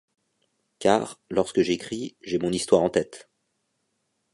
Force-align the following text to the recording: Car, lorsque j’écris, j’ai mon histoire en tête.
Car, 0.79 1.19
lorsque 1.29 1.61
j’écris, 1.61 2.17
j’ai 2.21 2.39
mon 2.39 2.51
histoire 2.51 2.81
en 2.81 2.89
tête. 2.89 3.29